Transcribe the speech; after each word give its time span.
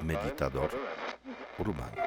Meditador 0.00 0.70
urbano. 1.58 2.02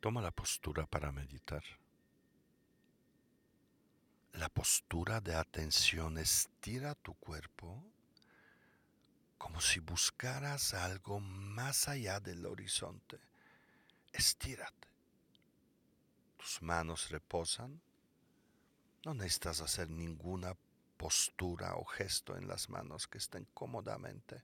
Toma 0.00 0.20
la 0.22 0.30
postura 0.30 0.86
para 0.86 1.12
meditar. 1.12 1.62
La 4.32 4.48
postura 4.48 5.20
de 5.20 5.34
atención 5.34 6.18
estira 6.18 6.94
tu 6.94 7.14
cuerpo 7.14 7.82
como 9.38 9.60
si 9.60 9.80
buscaras 9.80 10.74
algo 10.74 11.20
más 11.20 11.88
allá 11.88 12.20
del 12.20 12.46
horizonte. 12.46 13.18
Estírate. 14.12 14.88
Tus 16.36 16.62
manos 16.62 17.10
reposan. 17.10 17.80
No 19.06 19.14
necesitas 19.14 19.60
hacer 19.60 19.88
ninguna 19.88 20.56
postura 20.96 21.76
o 21.76 21.84
gesto 21.84 22.36
en 22.36 22.48
las 22.48 22.68
manos 22.68 23.06
que 23.06 23.18
estén 23.18 23.46
cómodamente, 23.54 24.42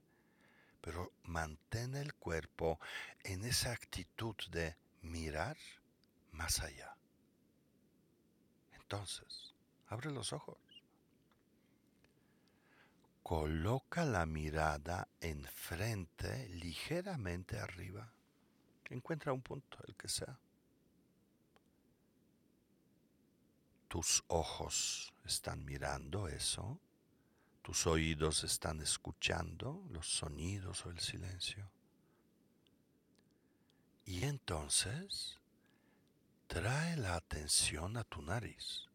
pero 0.79 1.11
mantén 1.23 1.95
el 1.95 2.13
cuerpo 2.13 2.79
en 3.25 3.43
esa 3.43 3.73
actitud 3.73 4.35
de 4.51 4.77
mirar 5.01 5.57
más 6.31 6.61
allá. 6.61 6.95
Entonces, 8.71 9.53
abre 9.87 10.11
los 10.11 10.31
ojos. 10.31 10.57
Coloca 13.21 14.05
la 14.05 14.25
mirada 14.25 15.09
enfrente, 15.19 16.47
ligeramente 16.47 17.59
arriba. 17.59 18.13
Encuentra 18.85 19.33
un 19.33 19.41
punto, 19.41 19.77
el 19.89 19.95
que 19.97 20.07
sea. 20.07 20.39
Tus 23.93 24.23
ojos 24.29 25.13
están 25.23 25.63
mirando 25.65 26.27
eso. 26.27 26.79
Tus 27.61 27.85
oídos 27.85 28.43
están 28.43 28.81
escuchando 28.81 29.85
los 29.91 30.07
sonidos 30.07 30.83
o 30.87 30.89
el 30.89 30.99
silencio. 30.99 31.69
Y 34.03 34.23
entonces 34.23 35.39
trae 36.47 36.97
la 36.97 37.17
atención 37.17 37.95
a 37.97 38.03
tu 38.03 38.23
nariz 38.23 38.89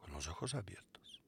con 0.00 0.10
los 0.10 0.26
ojos 0.26 0.56
abiertos. 0.56 1.20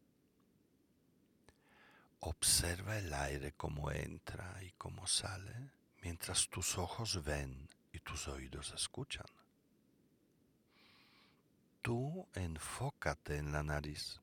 Observa 2.19 2.99
el 2.99 3.15
aire 3.15 3.53
como 3.53 3.93
entra 3.93 4.59
y 4.65 4.73
como 4.73 5.07
sale 5.07 5.71
mientras 6.03 6.49
tus 6.49 6.77
ojos 6.77 7.23
ven 7.23 7.69
y 7.93 8.01
tus 8.01 8.27
oídos 8.27 8.73
escuchan. 8.75 9.27
Tú 11.83 12.29
enfócate 12.35 13.37
en 13.37 13.51
la 13.53 13.63
nariz. 13.65 14.21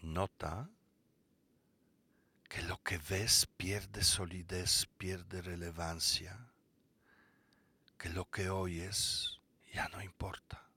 Nota 0.00 0.68
que 2.48 2.62
lo 2.62 2.82
que 2.82 2.98
ves 2.98 3.46
pierde 3.56 4.02
solidez, 4.02 4.86
pierde 4.96 5.42
relevancia, 5.42 6.50
que 7.96 8.08
lo 8.08 8.28
que 8.28 8.50
oyes 8.50 9.40
ya 9.72 9.88
no 9.88 10.02
importa. 10.02 10.68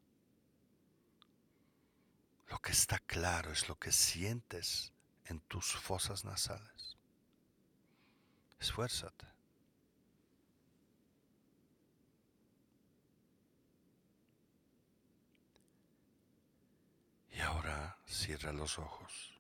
Lo 2.50 2.60
que 2.60 2.72
está 2.74 3.00
claro 3.00 3.52
es 3.52 3.68
lo 3.70 3.80
que 3.80 3.92
sientes 3.92 4.92
en 5.26 5.40
tus 5.42 5.74
fosas 5.74 6.26
nasales. 6.26 6.98
Esfuérzate. 8.60 9.41
Y 17.42 17.44
ahora 17.44 17.98
cierra 18.06 18.54
los 18.54 18.78
ojos. 18.78 19.34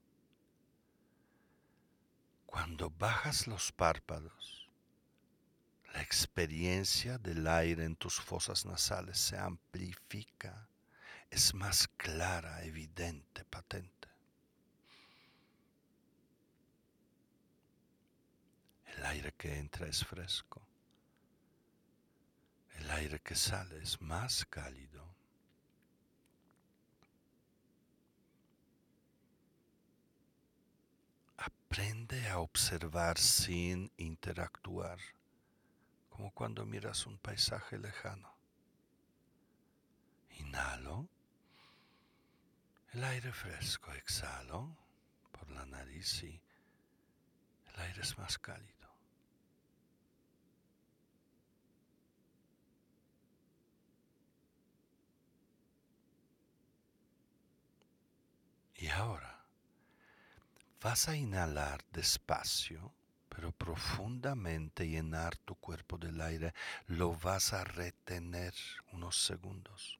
Cuando 2.47 2.89
bajas 2.89 3.45
los 3.45 3.71
párpados, 3.71 4.67
la 5.93 6.01
experiencia 6.01 7.19
del 7.19 7.45
aire 7.45 7.85
en 7.85 7.95
tus 7.95 8.19
fosas 8.19 8.65
nasales 8.65 9.19
se 9.19 9.37
amplifica, 9.37 10.67
es 11.29 11.53
más 11.53 11.87
clara, 11.89 12.63
evidente, 12.63 13.45
patente. 13.45 14.09
El 18.97 19.05
aire 19.05 19.31
que 19.33 19.59
entra 19.59 19.85
es 19.85 20.03
fresco. 20.03 20.67
El 22.77 22.89
aire 22.89 23.19
que 23.19 23.35
sale 23.35 23.77
es 23.77 24.01
más 24.01 24.43
cálido. 24.47 25.20
Aprende 31.71 32.27
a 32.27 32.39
observar 32.39 33.17
sin 33.17 33.93
interactuar, 33.95 34.99
como 36.09 36.29
cuando 36.31 36.65
miras 36.65 37.07
un 37.07 37.17
paisaje 37.17 37.77
lejano. 37.77 38.29
Inhalo 40.31 41.07
el 42.91 43.01
aire 43.05 43.31
fresco, 43.31 43.89
exhalo 43.93 44.75
por 45.31 45.49
la 45.49 45.65
nariz 45.65 46.23
y 46.23 46.41
el 47.67 47.79
aire 47.79 48.01
es 48.01 48.17
más 48.17 48.37
cálido. 48.37 48.93
Y 58.75 58.89
ahora 58.89 59.30
Vas 60.81 61.07
a 61.09 61.15
inhalar 61.15 61.83
despacio, 61.91 62.91
pero 63.29 63.51
profundamente 63.51 64.87
llenar 64.87 65.37
tu 65.37 65.53
cuerpo 65.53 65.99
del 65.99 66.19
aire. 66.19 66.55
Lo 66.87 67.15
vas 67.15 67.53
a 67.53 67.63
retener 67.63 68.55
unos 68.91 69.23
segundos 69.23 69.99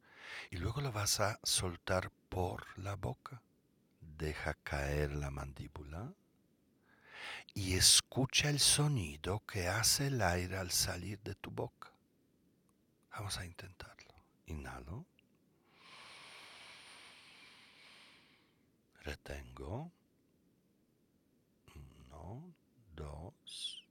y 0.50 0.58
luego 0.58 0.82
lo 0.82 0.92
vas 0.92 1.20
a 1.20 1.40
soltar 1.44 2.10
por 2.30 2.66
la 2.80 2.96
boca. 2.96 3.44
Deja 4.00 4.56
caer 4.56 5.14
la 5.14 5.30
mandíbula 5.30 6.12
y 7.54 7.76
escucha 7.76 8.50
el 8.50 8.60
sonido 8.60 9.46
que 9.46 9.68
hace 9.68 10.08
el 10.08 10.20
aire 10.20 10.58
al 10.58 10.72
salir 10.72 11.20
de 11.20 11.36
tu 11.36 11.52
boca. 11.52 11.92
Vamos 13.12 13.38
a 13.38 13.46
intentarlo. 13.46 14.16
Inhalo. 14.48 15.06
Retengo 19.02 19.92
dos, 22.96 23.86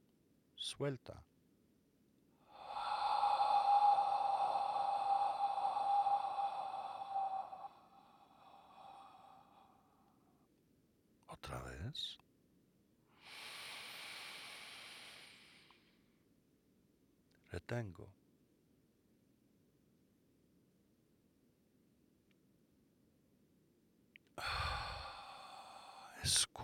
suelta. 0.55 1.23
Otra 11.27 11.59
vez. 11.63 12.17
Retengo. 17.51 18.20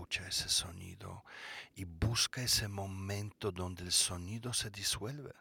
Escucha 0.10 0.30
ese 0.30 0.48
sonido 0.48 1.26
y 1.76 1.84
busca 1.84 2.42
ese 2.42 2.70
momento 2.70 3.52
donde 3.52 3.84
el 3.84 3.92
sonido 3.92 4.54
se 4.54 4.70
disuelve. 4.70 5.34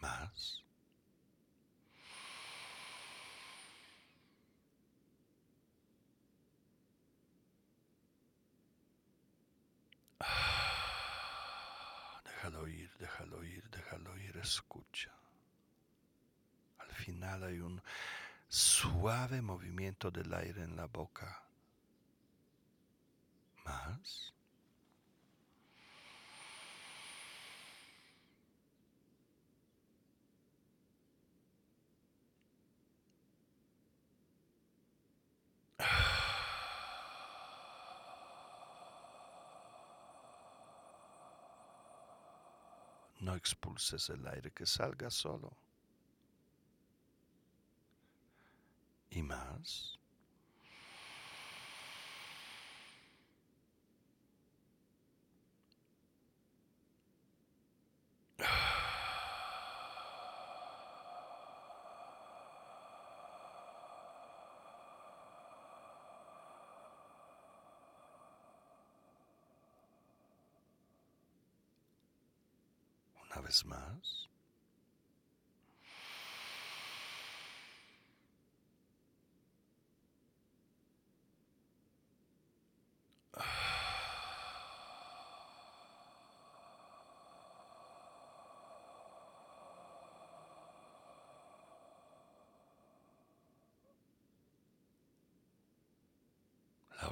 Más. 0.00 0.62
Déjalo 12.24 12.68
ir, 12.68 12.96
déjalo 13.00 13.42
ir, 13.42 13.68
déjalo 13.70 14.16
ir, 14.16 14.36
escucha. 14.36 15.10
Al 16.78 16.92
final 16.92 17.42
hay 17.42 17.58
un 17.58 17.82
suave 18.50 19.40
movimiento 19.40 20.10
del 20.10 20.34
aire 20.34 20.64
en 20.64 20.74
la 20.74 20.86
boca. 20.86 21.44
Más. 23.64 24.34
No 43.20 43.34
expulses 43.36 44.08
el 44.08 44.26
aire, 44.26 44.50
que 44.50 44.64
salga 44.64 45.10
solo. 45.10 45.52
Y 49.10 49.22
más. 49.22 49.98
Una 73.22 73.40
vez 73.42 73.64
más. 73.64 74.29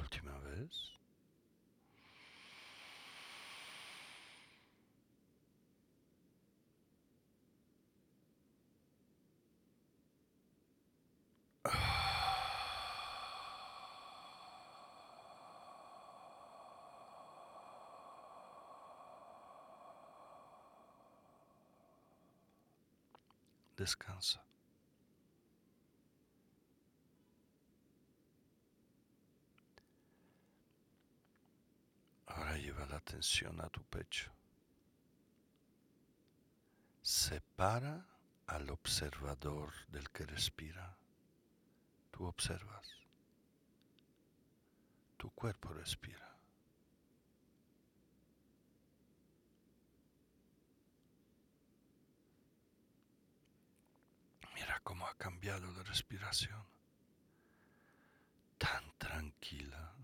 La 0.09 0.17
última 0.17 0.39
vez. 0.39 0.97
Descansa. 23.77 24.43
Ahora 32.27 32.57
lleva 32.57 32.85
la 32.85 32.98
atención 33.09 33.59
a 33.59 33.69
tu 33.69 33.81
pecho. 33.83 34.31
Separa 37.01 38.05
al 38.45 38.69
observador 38.69 39.73
del 39.87 40.09
que 40.11 40.25
respira. 40.25 40.95
Tú 42.11 42.25
observas. 42.25 42.87
Tu 45.17 45.31
cuerpo 45.31 45.69
respira. 45.73 46.37
Mira 54.53 54.79
cómo 54.83 55.07
ha 55.07 55.15
cambiado 55.15 55.71
la 55.71 55.81
respiración. 55.81 56.63
Tan 58.59 58.83
tranquila. 58.99 59.95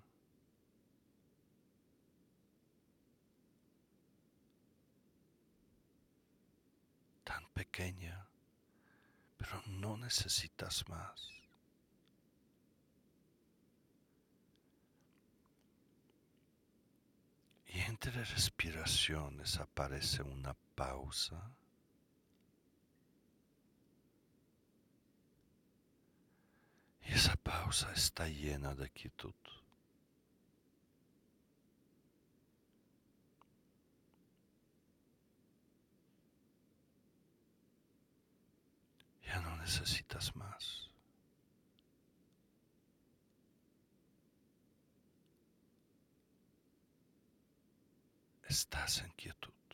Tan 7.25 7.44
pequeña. 7.55 8.27
Pero 9.37 9.61
no 9.65 9.97
necesitas 9.97 10.87
más. 10.89 11.31
Y 17.67 17.79
entre 17.79 18.23
respiraciones 18.23 19.57
aparece 19.59 20.21
una 20.21 20.55
pausa. 20.75 21.51
Y 27.03 27.13
esa 27.13 27.35
pausa 27.35 27.91
está 27.93 28.27
llena 28.27 28.73
de 28.75 28.89
quietud. 28.89 29.35
Ya 39.25 39.41
no 39.41 39.54
necesitas 39.65 40.35
más. 40.35 40.91
Estás 48.47 49.01
en 49.01 49.09
quietud. 49.13 49.64